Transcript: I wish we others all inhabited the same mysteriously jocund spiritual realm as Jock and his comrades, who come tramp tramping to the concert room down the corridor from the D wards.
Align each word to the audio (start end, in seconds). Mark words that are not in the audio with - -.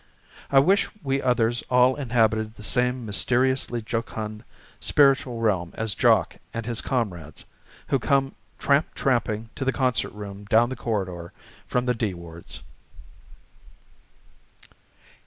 I 0.49 0.57
wish 0.57 0.89
we 1.03 1.21
others 1.21 1.63
all 1.69 1.95
inhabited 1.95 2.55
the 2.55 2.63
same 2.63 3.05
mysteriously 3.05 3.83
jocund 3.83 4.43
spiritual 4.79 5.39
realm 5.39 5.73
as 5.75 5.93
Jock 5.93 6.37
and 6.55 6.65
his 6.65 6.81
comrades, 6.81 7.45
who 7.89 7.99
come 7.99 8.33
tramp 8.57 8.95
tramping 8.95 9.51
to 9.53 9.63
the 9.63 9.71
concert 9.71 10.09
room 10.13 10.45
down 10.45 10.69
the 10.69 10.75
corridor 10.75 11.33
from 11.67 11.85
the 11.85 11.93
D 11.93 12.15
wards. 12.15 12.61